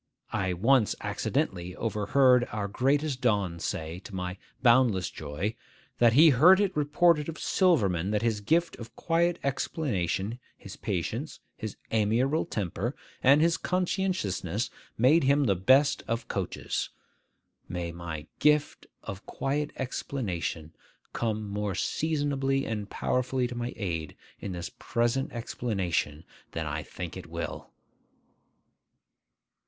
[0.33, 5.53] I once accidentally overheard our greatest don say, to my boundless joy,
[5.99, 11.39] 'That he heard it reported of Silverman that his gift of quiet explanation, his patience,
[11.55, 16.89] his amiable temper, and his conscientiousness made him the best of coaches.'
[17.69, 20.73] May my 'gift of quiet explanation'
[21.13, 26.23] come more seasonably and powerfully to my aid in this present explanation
[26.53, 27.69] than I think it will!